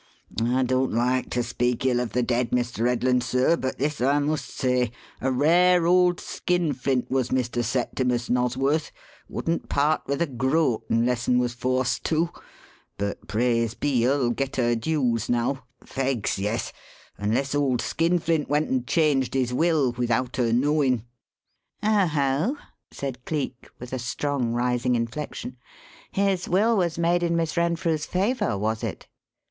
I 0.43 0.63
don't 0.63 0.91
like 0.91 1.29
to 1.29 1.43
speak 1.43 1.85
ill 1.85 1.99
of 1.99 2.13
the 2.13 2.23
dead, 2.23 2.49
Mr. 2.49 2.89
Headland, 2.89 3.23
sir, 3.23 3.55
but 3.55 3.77
this 3.77 4.01
I 4.01 4.17
must 4.17 4.47
say: 4.49 4.91
A 5.21 5.31
rare 5.31 5.85
old 5.85 6.19
skinflint 6.19 7.11
was 7.11 7.29
Mr. 7.29 7.63
Septimus 7.63 8.27
Nosworth 8.27 8.91
wouldn't 9.29 9.69
part 9.69 10.01
with 10.07 10.19
a 10.19 10.25
groat 10.25 10.85
unless 10.89 11.27
un 11.29 11.37
was 11.37 11.53
forced 11.53 12.03
to. 12.05 12.31
But 12.97 13.27
praise 13.27 13.75
be, 13.75 14.01
her'll 14.01 14.31
get 14.31 14.55
her 14.55 14.73
dues 14.75 15.29
now; 15.29 15.65
fegs, 15.85 16.39
yes! 16.39 16.73
unless 17.19 17.53
old 17.53 17.79
skinflint 17.79 18.49
went 18.49 18.71
and 18.71 18.87
changed 18.87 19.35
his 19.35 19.53
will 19.53 19.91
without 19.91 20.37
her 20.37 20.51
knowin'." 20.51 21.03
"Oho!" 21.83 22.57
said 22.89 23.23
Cleek, 23.25 23.67
with 23.77 23.93
a 23.93 23.99
strong 23.99 24.51
rising 24.51 24.95
inflection. 24.95 25.57
"His 26.11 26.49
will 26.49 26.75
was 26.75 26.97
made 26.97 27.21
in 27.21 27.35
Miss 27.35 27.55
Renfrew's 27.55 28.07
favour, 28.07 28.57
was 28.57 28.83
it?" 28.83 29.05